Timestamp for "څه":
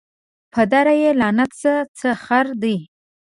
1.97-2.09